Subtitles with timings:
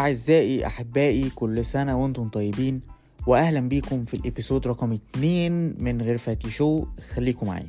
[0.00, 2.80] أعزائي أحبائي كل سنة وأنتم طيبين.
[3.26, 6.86] وأهلا بيكم في الإبيسود رقم 2 من غير فاتي شو.
[7.14, 7.68] خليكم معايا.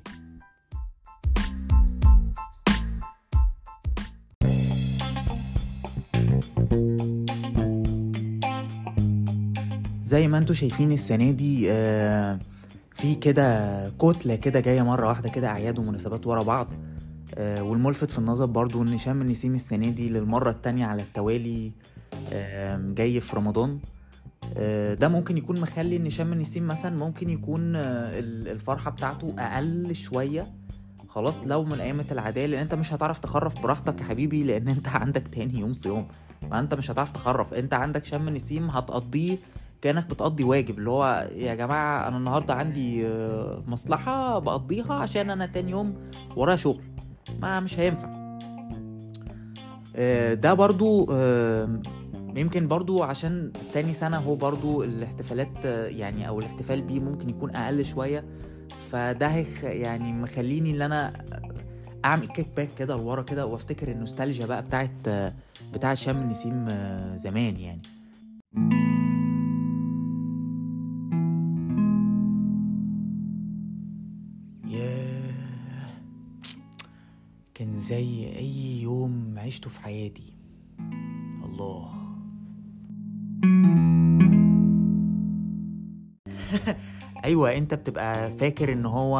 [10.04, 12.40] زي ما أنتم شايفين السنة دي آه،
[12.96, 16.68] في كده كتلة كده جاية مرة واحدة كده أعياد ومناسبات ورا بعض.
[17.36, 21.72] آه، والملفت في النظر برضو إن شم النسيم السنة دي للمرة التانية على التوالي.
[22.94, 23.80] جاي في رمضان.
[24.58, 27.82] آه، ده ممكن يكون مخلي إن شم النسيم مثلا ممكن يكون آه،
[28.20, 30.48] ال- الفرحة بتاعته أقل شوية.
[31.10, 34.88] خلاص لو من أيام العادية لأن أنت مش هتعرف تخرف براحتك يا حبيبي لأن أنت
[35.04, 36.08] عندك تاني يوم صيام.
[36.52, 37.54] فأنت مش هتعرف تخرف.
[37.54, 39.38] أنت عندك شم نسيم هتقضيه
[39.82, 40.78] كأنك بتقضي واجب.
[40.80, 45.96] اللي هو يا جماعة أنا النهاردة عندي آه، مصلحة بقضيها عشان أنا تاني يوم
[46.36, 46.82] ورايا شغل.
[47.42, 48.22] ما مش هينفع.
[50.34, 51.06] ده برضو
[52.36, 57.86] يمكن برضو عشان تاني سنة هو برضو الاحتفالات يعني أو الاحتفال بيه ممكن يكون أقل
[57.86, 58.26] شوية.
[58.90, 61.26] فده هيخ يعني مخليني إن أنا
[62.06, 65.32] أعمل كيك باك كده لورا كده وأفتكر النوستالجيا بقى بتاعت
[65.74, 66.66] بتاعت شم النسيم
[67.16, 67.82] زمان يعني.
[77.54, 80.34] كان زي أي يوم عشته في حياتي.
[81.46, 82.01] الله.
[87.32, 89.20] أيوه أنت بتبقى فاكر إن هو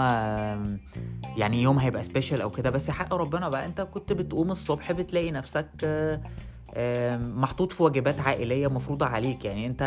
[1.38, 5.32] يعني يوم هيبقى سبيشال أو كده بس حق ربنا بقى أنت كنت بتقوم الصبح بتلاقي
[5.32, 5.68] نفسك
[7.18, 9.46] محطوط في واجبات عائلية مفروضة عليك.
[9.46, 9.80] يعني أنت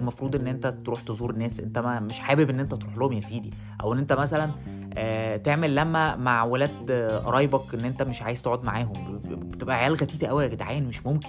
[0.00, 3.20] المفروض إن أنت تروح تزور ناس أنت ما مش حابب إن أنت تروح لهم يا
[3.20, 3.50] سيدي.
[3.82, 4.50] أو إن أنت مثلا
[4.96, 9.18] آه، تعمل لما مع ولاد آه، قرايبك إن أنت مش عايز تقعد معاهم.
[9.24, 11.28] بتبقى عيال غتيتة قوي يا جدعان مش ممكن.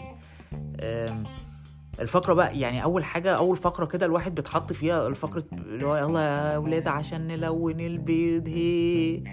[2.00, 5.96] آم، الفقرة بقى يعني أول حاجة أول فقرة كده الواحد بيتحط فيها الفقرة اللي هو
[5.96, 6.20] يلا
[6.54, 9.24] يا ولاد عشان نلون البيض هي.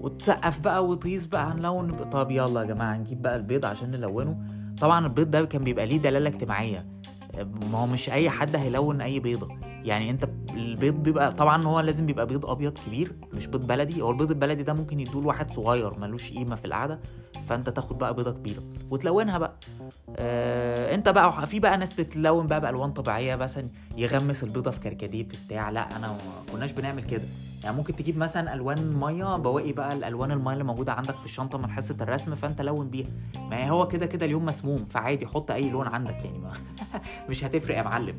[0.00, 4.36] وتسقف بقى وتقيس بقى هنلون طب يلا يا جماعة نجيب بقى البيض عشان نلونه.
[4.80, 6.86] طبعا البيض ده كان بيبقى ليه دلالة اجتماعية.
[7.70, 9.48] ما هو مش أي حد هيلون أي بيضة.
[9.84, 14.02] يعني أنت البيض بيبقى طبعا هو لازم بيبقى بيض أبيض كبير مش بيض بلدي.
[14.02, 17.00] هو البيض البلدي ده ممكن يدوه لواحد صغير ملوش قيمة في القعدة.
[17.46, 18.62] فأنت تاخد بقى بيضة كبيرة.
[18.90, 19.52] وتلونها بقى.
[20.16, 25.28] آه انت بقى في بقى ناس بتلون بقى بألوان طبيعية مثلا يغمس البيضة في كركديه
[25.28, 25.70] في بتاع.
[25.70, 26.18] لا أنا ما
[26.52, 27.22] كناش بنعمل كده.
[27.64, 31.58] يعني ممكن تجيب مثلا ألوان مية بواقي بقى الألوان المية اللي موجودة عندك في الشنطة
[31.58, 33.08] من حصه الرسم فانت لون بيها.
[33.50, 36.38] ما هو كده كده اليوم مسموم فعادي حط أي لون عندك يعني.
[36.38, 36.52] ما
[37.28, 38.16] مش هتفرق يا معلم.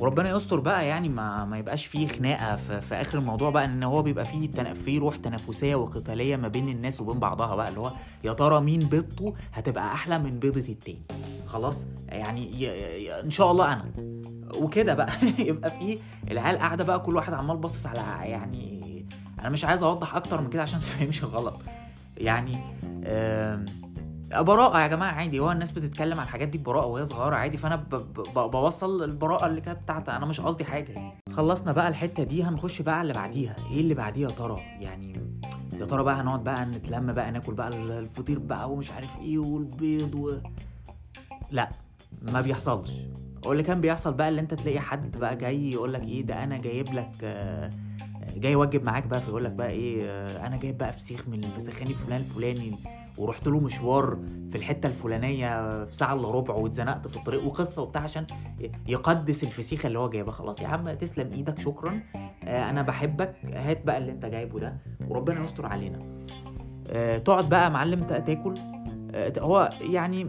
[0.00, 3.82] وربنا يستر بقى يعني ما ما يبقاش فيه خناقة في, في آخر الموضوع بقى إن
[3.82, 4.72] هو بيبقى فيه.
[4.72, 7.92] فيه روح تنافسية وقتالية ما بين الناس وبين بعضها بقى اللي هو
[8.24, 11.02] يا ترى مين بيضته هتبقى أحلى من بيضة التاني.
[11.46, 12.64] خلاص؟ يعني ي...
[13.06, 13.20] ي...
[13.20, 13.84] إن شاء الله أنا.
[14.54, 15.12] وكده بقى.
[15.48, 15.98] يبقى فيه
[16.30, 18.80] العيال قاعدة بقى كل واحد عمال باصص على يعني
[19.40, 21.60] أنا مش عايز أوضح أكتر من كده عشان تفهمش غلط.
[22.16, 22.58] يعني
[23.06, 23.66] آم...
[24.34, 25.40] براءة يا جماعة عادي.
[25.40, 27.56] هو الناس بتتكلم على الحاجات دي ببراءة وهي صغيرة عادي.
[27.56, 28.38] ب...
[28.38, 30.92] بوصل البراءة اللي كانت بتاعتها أنا مش قصدي حاجة.
[30.92, 33.56] يعني خلصنا بقى الحتة دي هنخش بقى على اللي بعديها.
[33.70, 35.20] إيه اللي بعديها يا ترى؟ يعني
[35.72, 40.14] يا ترى بقى هنقعد بقى نتلم بقى ناكل بقى الفطير بقى ومش عارف إيه والبيض
[40.14, 40.32] و...
[41.50, 41.70] لأ
[42.22, 42.92] ما بيحصلش.
[43.46, 46.58] واللي كان بيحصل بقى اللي أنت تلاقي حد بقى جاي يقول لك إيه ده أنا
[46.58, 47.10] جايب لك
[48.36, 50.06] جاي يوجب معاك بقى فيقول لك بقى إيه
[50.46, 52.76] أنا جايب بقى فسيخ من الفسخاني فلان الفلاني.
[53.18, 54.18] ورحت له مشوار
[54.50, 58.26] في الحتة الفلانية في ساعة إلا ربع واتزنقت في الطريق وقصة وبتاع عشان
[58.88, 60.32] يقدس الفسيخه اللي هو جايبها.
[60.32, 62.00] خلاص يا عم تسلم إيدك شكرا.
[62.44, 63.34] آه، أنا بحبك.
[63.54, 64.76] هات بقى اللي أنت جايبه ده
[65.08, 65.98] وربنا يستر علينا.
[66.90, 68.54] آه، تقعد بقى معلم تا- تاكل.
[69.14, 70.28] آه، هو يعني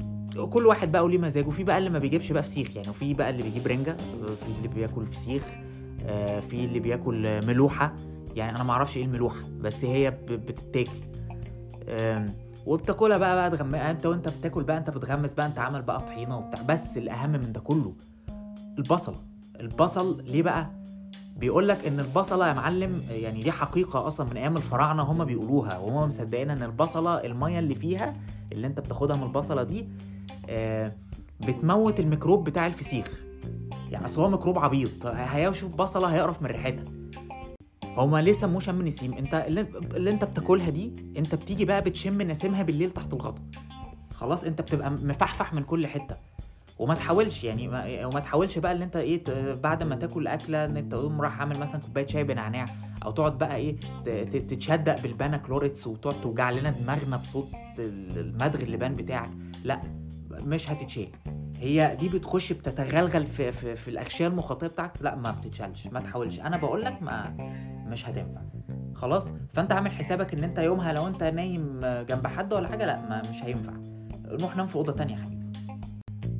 [0.49, 1.49] كل واحد بقى وليه مزاجه.
[1.49, 2.89] في بقى اللي ما بيجيبش بقى فسيخ يعني.
[2.89, 3.97] وفي بقى اللي بيجيب رنجة.
[4.21, 5.43] في اللي بياكل فسيخ.
[6.41, 7.95] في اللي بياكل ملوحة.
[8.35, 10.91] يعني أنا ما أعرفش إيه الملوحة بس هي بتتاكل.
[12.65, 13.75] وبتاكلها بقى بقى تغم...
[13.75, 16.61] انت وانت بتاكل بقى انت بتغمس بقى انت عامل بقى طحينة وبتاع.
[16.61, 17.93] بس الأهم من ده كله
[18.77, 19.15] البصل.
[19.59, 20.69] البصل ليه بقى؟
[21.37, 25.77] بيقول لك إن البصلة يا معلم يعني دي حقيقة أصلا من أيام الفراعنة هم بيقولوها
[25.77, 28.15] وهم مصدقين إن البصلة المية اللي فيها
[28.51, 29.85] اللي أنت بتاخدها من البصلة دي
[30.49, 30.91] آه،
[31.47, 33.21] بتموت الميكروب بتاع الفسيخ.
[33.89, 35.05] يعني أصل هو ميكروب عبيط.
[35.05, 36.83] هيشوف بصلة هيقرف من ريحتها.
[37.97, 39.13] هما ليه سموه شم نسيم.
[39.13, 39.61] انت اللي,
[39.95, 43.41] اللي انت بتاكلها دي انت بتيجي بقى بتشم نسيمها بالليل تحت الغطا.
[44.15, 46.15] خلاص انت بتبقى مفحفح من كل حتة.
[46.79, 49.23] وما تحاولش يعني ما وما تحاولش بقى ان انت إيه
[49.53, 52.65] بعد ما تاكل أكلة ان انت تقوم رايح عامل مثلا كوباية شاي بنعناع
[53.05, 53.75] أو تقعد بقى إيه
[54.29, 57.47] تتشدق بالبانا كلوريتس وتقعد توجع لنا دماغنا بصوت
[57.79, 59.29] ال- المدغ اللبان بتاعك.
[59.63, 59.79] لا
[60.31, 61.07] مش هتتشال.
[61.59, 64.91] هي دي بتخش بتتغلغل في في, في الأغشية المخاطية بتاعك.
[65.01, 65.87] لا ما بتتشالش.
[65.87, 66.39] ما تحاولش.
[66.39, 67.35] أنا بقول لك ما
[67.91, 68.41] مش هتنفع.
[68.95, 73.01] خلاص؟ فأنت عامل حسابك إن أنت يومها لو أنت نايم جنب حد ولا حاجة لأ
[73.09, 73.73] ما مش هينفع.
[74.25, 75.41] نروح نام في أوضة تانية حبيبي.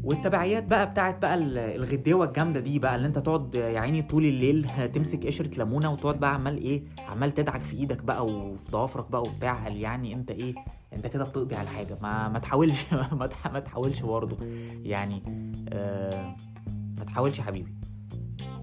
[0.04, 4.26] والتبعيات بقى بتاعت بقى ال- الغديوة الجامدة دي بقى اللي أنت تقعد يا عيني طول
[4.26, 9.12] الليل تمسك قشرة ليمونة وتقعد بقى عمال إيه عمال تدعك في إيدك بقى وفي ضوافرك
[9.12, 9.68] بقى وبتاع.
[9.68, 10.56] يعني أنت إيه
[10.94, 12.86] أنت كده بتقضي على حاجة؟ ما ما تحاولش
[13.20, 14.38] ما تح- ما تحاولش برضه.
[14.84, 15.24] يعني
[15.74, 16.36] آه
[16.98, 17.74] ما تحاولش يا حبيبي.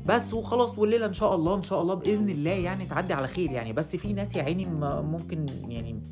[0.08, 3.50] بس وخلاص والليلة إن شاء الله إن شاء الله بإذن الله يعني تعدي على خير
[3.50, 3.72] يعني.
[3.72, 4.66] بس في ناس يا عيني
[5.02, 6.02] ممكن يعني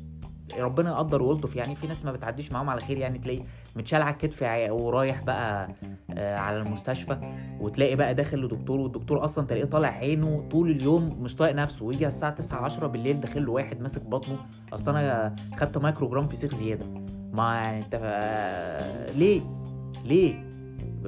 [0.59, 3.43] ربنا يقدر ويلطف يعني في ناس ما بتعديش معاهم على خير يعني تلاقي
[3.75, 4.41] متشال على الكتف
[4.71, 5.69] ورايح بقى
[6.11, 7.17] آه، على المستشفى
[7.59, 12.07] وتلاقي بقى داخل لدكتور والدكتور أصلا تلاقيه طالع عينه طول اليوم مش طايق نفسه ويجي
[12.07, 14.37] الساعة 9 10 بالليل داخل له واحد ماسك بطنه.
[14.73, 16.85] أصل أنا خدت مايكرو جرام فسيخ زيادة.
[17.33, 19.41] ما يعني أنت آه، ليه؟
[20.05, 20.46] ليه؟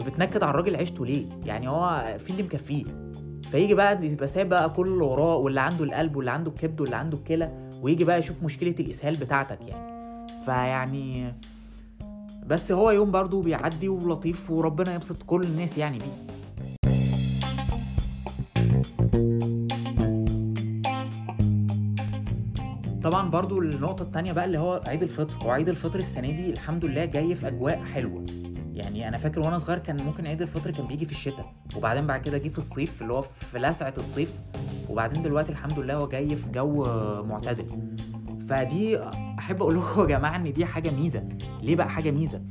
[0.04, 2.84] بتنكد على الراجل عيشته ليه؟ يعني هو في اللي مكفيه.
[3.52, 6.96] فيجي بقى يبقى سايب بقى كل اللي وراه واللي عنده القلب واللي عنده الكبد واللي
[6.96, 9.90] عنده الكلى ويجي بقى يشوف مشكلة الإسهال بتاعتك يعني.
[10.46, 11.34] فيعني
[12.48, 16.30] بس هو يوم برضو بيعدي ولطيف وربنا يبسط كل الناس يعني بيه.
[23.04, 25.36] طبعا برضو النقطة التانية بقى اللي هو عيد الفطر.
[25.44, 28.26] هو عيد الفطر السنة دي الحمد لله جاي في أجواء حلوة.
[29.10, 32.22] يعني أنا فاكر وأنا صغير كان ممكن عيد الفطر كان بيجي في الشتاء وبعدين بعد
[32.22, 34.40] كده جه في الصيف اللي هو في لسعة الصيف
[34.90, 36.84] وبعدين دلوقتي الحمد لله هو جاي في جو
[37.24, 37.96] معتدل.
[38.50, 39.00] فدي
[39.40, 41.24] أحب أقول لكم يا جماعة إن دي حاجة ميزة.
[41.62, 42.42] ليه بقى حاجة ميزة؟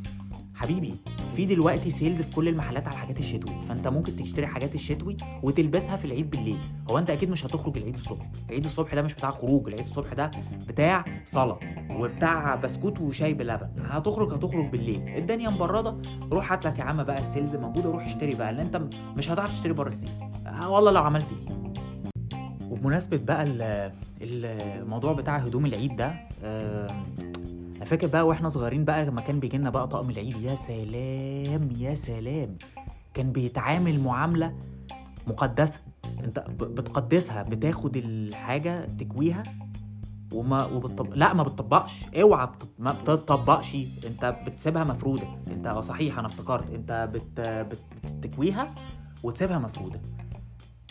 [0.55, 0.95] حبيبي
[1.39, 5.97] في دلوقتي sales في كل المحلات على الحاجات الشتوي فانت ممكن تشتري حاجات الشتوي وتلبسها
[5.97, 6.59] في العيد بالليل.
[6.91, 8.27] هو انت أكيد مش هتخرج العيد الصبح.
[8.49, 10.31] العيد الصبح ده مش بتاع خروج العيد الصبح ده
[10.69, 11.59] بتاع صلاة
[11.91, 13.69] وبتاع بسكوت وشاي بلبن.
[13.85, 15.09] هتخرج هتخرج بالليل.
[15.09, 15.97] الدنيا مبرده
[16.33, 18.81] روح هات لك يا عم بقى ال sales موجوده روح اشتري بقى لأن انت
[19.17, 20.11] مش هتعرف تشتري بره ال sale.
[20.47, 21.55] آه والله لو عملت دي
[22.71, 23.93] وبمناسبة بقى ال-
[24.83, 26.15] الموضوع بتاع هدوم العيد ده
[26.45, 26.87] آم،
[27.79, 31.69] أنا فاكر بقى وإحنا صغيرين بقى لما كان بيجي لنا بقى طقم العيد يا سلام
[31.79, 32.57] يا سلام.
[33.15, 34.55] كان بيتعامل معاملة
[35.27, 35.81] مقدسة.
[36.25, 39.43] أنت بتقدسها بتاخد الحاجة تكويها
[40.33, 41.15] وما وبتطب...
[41.15, 42.05] لا ما بتطبقش.
[42.21, 42.69] اوعى بت...
[42.79, 43.77] ما بتطبقش.
[44.07, 45.27] أنت بتسيبها مفرودة.
[45.47, 46.71] أنت آه صحيح أنا افتكرت.
[46.71, 47.41] أنت بت...
[47.41, 47.85] بت...
[48.05, 48.75] بتكويها
[49.23, 50.01] وتسيبها مفرودة.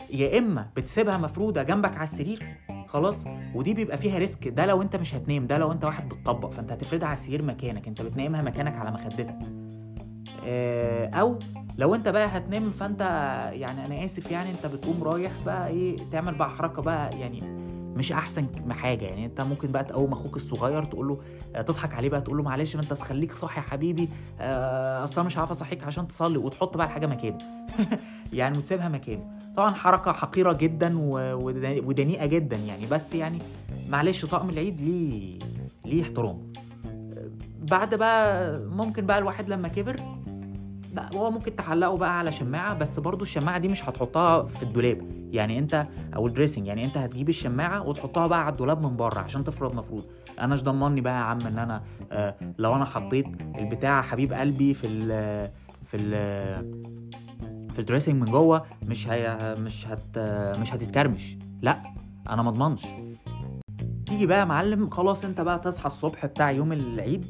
[0.10, 2.44] يا إما بتسيبها مفرودة جنبك على السرير
[2.88, 3.16] خلاص؟
[3.56, 4.48] ودي بيبقى فيها ريسك.
[4.48, 6.52] ده لو انت مش هتنام ده لو انت واحد بتطبق.
[6.52, 7.88] فانت هتفردها على السرير مكانك.
[7.88, 9.36] انت بتنامها مكانك على مخدتك.
[10.46, 11.40] آه، أو
[11.78, 13.02] لو انت بقى هتنام فانت
[13.54, 17.42] يعني أنا آسف يعني انت بتقوم رايح بقى إيه تعمل بقى حركة بقى يعني
[17.98, 19.06] مش أحسن حاجة.
[19.06, 21.20] يعني انت ممكن بقى تقوم أخوك الصغير تقول له
[21.56, 24.10] آه، تضحك عليه بقى تقول له معلش ما انت خليك صاحي يا حبيبي.
[24.40, 27.38] آه، أصلا مش عارف أصحيك عشان تصلي وتحط بقى الحاجة مكانه.
[28.34, 29.37] يعني وتسيبها مكانه.
[29.58, 30.96] طبعا حركة حقيرة جدا
[31.86, 32.86] ودنيئة جدا يعني.
[32.86, 33.40] بس يعني
[33.90, 35.40] معلش طقم العيد ليه
[35.86, 36.52] ليه احترام.
[37.72, 39.96] بعد بقى ممكن بقى الواحد لما كبر
[40.94, 45.02] لا هو ممكن تعلقه بقى على شماعة بس برضو الشماعة دي مش هتحطها في الدولاب.
[45.32, 49.44] يعني انت أو الدريسنج يعني انت هتجيب الشماعة وتحطها بقى على الدولاب من بره عشان
[49.44, 50.06] تفرض مفروض.
[50.40, 53.26] أنا مش ضمني بقى يا عم ان أنا آه لو أنا حطيت
[53.60, 55.08] البتاع حبيب قلبي في ال
[55.86, 56.88] في ال
[57.78, 60.20] في الدريسنج من جوه مش هي مش هت
[60.60, 61.38] مش هتتكرمش.
[61.62, 61.94] لا
[62.30, 62.82] أنا ما أضمنش.
[64.06, 67.26] تيجي بقى يا معلم خلاص أنت بقى تصحى الصبح بتاع يوم العيد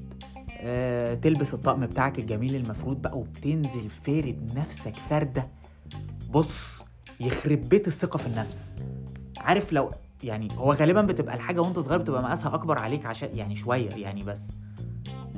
[0.59, 5.47] آه، تلبس الطقم بتاعك الجميل المفروض بقى وبتنزل فارد نفسك فردة.
[6.31, 6.83] بص
[7.19, 8.75] يخرب بيت الثقة في النفس.
[9.37, 9.91] عارف لو
[10.23, 14.23] يعني هو غالبا بتبقى الحاجة وأنت صغير بتبقى مقاسها أكبر عليك عشان يعني شوية يعني
[14.23, 14.51] بس.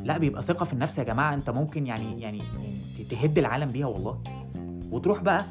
[0.03, 2.43] لا بيبقى ثقة في النفس يا جماعة أنت ممكن يعني, يعني
[3.09, 4.38] تهد العالم بيها والله.
[4.91, 5.45] وتروح بقى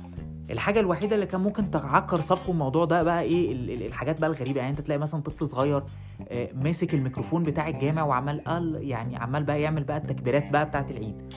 [0.50, 4.30] الحاجة الوحيدة اللي كان ممكن تعكر صفو الموضوع ده بقى إيه؟ ال- ال- الحاجات بقى
[4.30, 4.58] الغريبة.
[4.60, 5.82] يعني أنت تلاقي مثلا طفل صغير
[6.28, 10.90] آه، ماسك الميكروفون بتاع الجامع وعمال قال يعني عمال بقى يعمل بقى التكبيرات بقى بتاعت
[10.90, 11.34] العيد.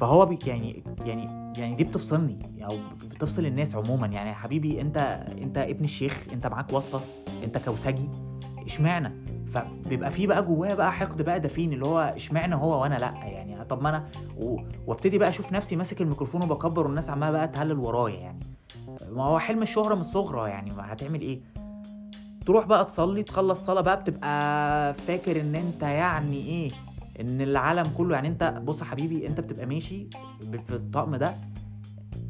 [0.00, 1.24] فهو يعني يعني
[1.60, 2.76] يعني دي بتفصلني أو
[3.10, 4.06] بتفصل الناس عموما.
[4.06, 4.96] يعني يا حبيبي انت
[5.42, 7.00] أنت ابن الشيخ أنت معاك واسطة
[7.44, 8.08] أنت كوسجي.
[8.66, 9.12] إشمعنى؟
[9.54, 13.64] فبيبقى في بقى جواه بقى حقد بقى دفين اللي هو اشمعنى هو وأنا لأ؟ يعني
[13.64, 14.04] طب ما أنا
[14.40, 18.40] و- وابتدي بقى أشوف نفسي ماسك الميكروفون وبكبر والناس عمالة بقى تهلل ورايا يعني.
[19.12, 21.40] ما هو حلم الشهرة من الصغرى يعني ما هتعمل إيه؟
[22.46, 26.70] تروح بقى تصلي تخلص صلاة بقى بتبقى فاكر إن أنت يعني إيه؟
[27.20, 30.06] إن العالم كله يعني أنت بص يا حبيبي أنت بتبقى ماشي
[30.66, 31.34] في الطقم ده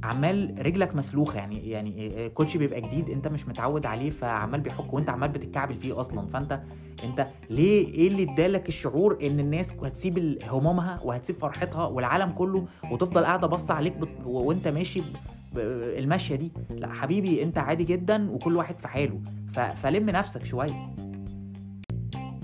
[0.05, 5.11] عمال رجلك مسلوخة يعني يعني كوتش بيبقى جديد انت مش متعود عليه فعمال بيحك وانت
[5.11, 6.27] عمال بتتكعبل فيه أصلا.
[6.27, 6.61] فأنت
[7.05, 13.25] أنت ليه إيه اللي ادالك الشعور إن الناس هتسيب همومها وهتسيب فرحتها والعالم كله وتفضل
[13.25, 14.09] قاعدة باصة عليك بت...
[14.25, 15.01] وانت ماشي.
[15.01, 15.59] ب-
[15.99, 19.21] الماشية دي؟ لا حبيبي انت عادي جدا وكل واحد في حاله.
[19.55, 19.61] ف...
[19.61, 20.95] فلم نفسك شوية.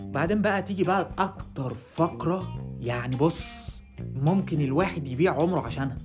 [0.00, 2.48] بعدين بقى تيجي بقى أكتر فقرة
[2.80, 3.68] يعني بص
[4.14, 5.96] ممكن الواحد يبيع عمره عشانها.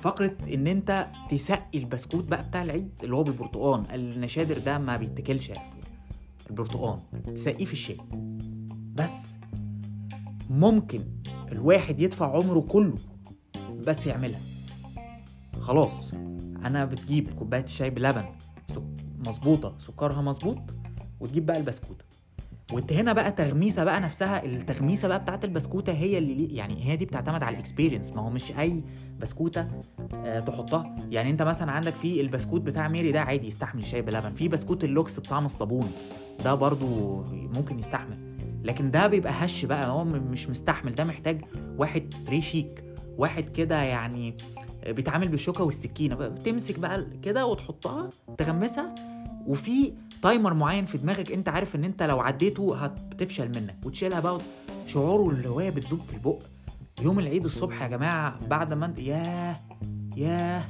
[0.00, 3.84] فقرة إن أنت تسقي البسكوت بقى بتاع العيد اللي هو بالبرتقان.
[3.94, 5.50] النشادر ده ما بيتاكلش
[6.50, 6.98] البرتقان
[7.34, 7.98] تسقيه في الشاي.
[8.94, 9.36] بس
[10.50, 11.00] ممكن
[11.52, 12.94] الواحد يدفع عمره كله
[13.86, 14.40] بس يعملها.
[15.60, 16.14] خلاص
[16.64, 18.24] أنا بتجيب كوباية الشاي بلبن.
[19.26, 20.58] مظبوطة سكرها مظبوط
[21.20, 22.04] وتجيب بقى البسكوتة.
[22.72, 27.04] وانت هنا بقى تغميسة بقى نفسها التغميسة بقى بتاعت البسكوتة هي اللي يعني هي دي
[27.04, 28.82] بتعتمد على ال experience ما هو مش أي
[29.18, 29.66] بسكوتة
[30.14, 30.96] آه تحطها.
[31.10, 34.34] يعني أنت مثلا عندك في البسكوت بتاع ميري ده عادي يستحمل شاي بلبن.
[34.34, 35.90] في بسكوت اللوكس بطعم الصابون
[36.44, 38.18] ده برضو ممكن يستحمل.
[38.64, 40.94] لكن ده بيبقى هش بقى هو مش مستحمل.
[40.94, 41.40] ده محتاج
[41.78, 42.84] واحد très chic
[43.18, 44.36] واحد كده يعني
[44.88, 46.14] بيتعامل بالشوكة والسكينة.
[46.14, 48.08] بتمسك بقى كده وتحطها
[48.38, 48.94] تغمسها.
[49.46, 54.38] وفي تايمر معين في دماغك انت عارف ان انت لو عديته هتفشل منك وتشيلها بقى
[54.86, 56.38] شعوره اللي هي بتدوب في البق.
[57.02, 59.56] يوم العيد الصبح يا جماعة بعد ما انت ياه
[60.16, 60.64] ياه.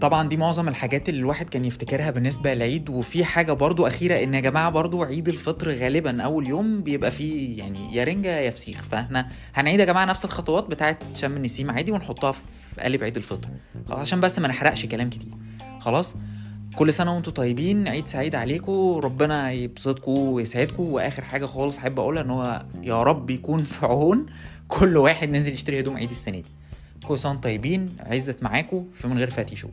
[0.00, 2.90] طبعا دي معظم الحاجات اللي الواحد كان يفتكرها بالنسبة للعيد.
[2.90, 7.58] وفي حاجة برضو أخيرة إن يا جماعة برضو عيد الفطر غالبا أول يوم بيبقى فيه
[7.58, 8.82] يعني يا رنجة يا فسيخ.
[8.82, 12.42] فإحنا هنعيد يا جماعة نفس الخطوات بتاعه شم النسيم عادي ونحطها في
[12.80, 13.48] قالب عيد الفطر.
[13.90, 15.32] عشان بس ما نحرقش كلام كتير.
[15.80, 16.14] خلاص؟
[16.76, 20.82] كل سنة وأنتم طيبين عيد سعيد عليكم ربنا يبسطكم ويسعدكم.
[20.82, 24.26] وآخر حاجة خالص أحب أقولها إن هو يا رب يكون في عون
[24.68, 26.50] كل واحد نزل يشتري هدوم عيد السنة دي.
[27.06, 29.68] كل سنة طيبين عزت معاكم في من غير فاتي شو.